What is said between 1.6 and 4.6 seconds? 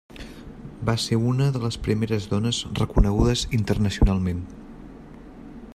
les primeres dones reconegudes internacionalment.